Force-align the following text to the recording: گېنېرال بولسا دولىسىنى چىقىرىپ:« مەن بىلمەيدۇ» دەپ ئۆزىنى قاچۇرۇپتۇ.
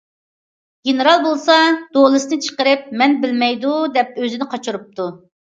گېنېرال 0.87 1.19
بولسا 1.25 1.57
دولىسىنى 1.97 2.39
چىقىرىپ:« 2.47 2.89
مەن 3.03 3.15
بىلمەيدۇ» 3.27 3.77
دەپ 4.01 4.19
ئۆزىنى 4.25 4.51
قاچۇرۇپتۇ. 4.57 5.09